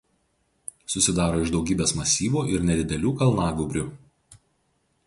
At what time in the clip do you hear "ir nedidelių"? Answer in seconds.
2.55-3.13